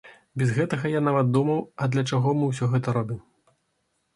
[0.41, 3.21] Без гэтага я нават думаў, а для чаго мы ўсё гэта робім?